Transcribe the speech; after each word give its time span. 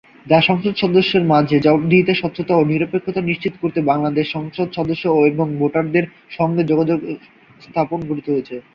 যা 0.25 0.37
সংসদ 0.41 0.73
সদস্যদের 0.75 1.29
মাঝে 1.33 1.55
জবাবদিহিতা, 1.59 2.13
স্বচ্ছতা 2.13 2.53
ও 2.55 2.63
নিরপেক্ষতা 2.63 3.21
নিশ্চিত 3.21 3.53
করতে 3.61 3.79
বাংলাদেশের 3.91 4.33
সংসদ 4.35 4.67
সদস্যদের 4.71 5.29
এবং 5.31 5.47
ভোটারের 5.59 6.05
সঙ্গে 6.37 6.61
যোগাযোগ 6.71 6.99
স্থাপনে 7.61 8.05
গঠিত 8.09 8.27
হয়েছে। 8.31 8.55